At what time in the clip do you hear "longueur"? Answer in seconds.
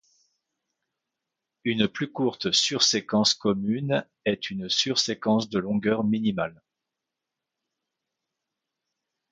5.59-6.03